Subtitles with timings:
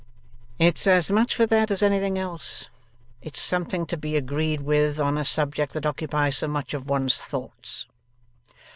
[0.57, 2.69] 'It's as much for that as anything else.
[3.21, 7.21] It's something to be agreed with, on a subject that occupies so much of one's
[7.21, 7.85] thoughts.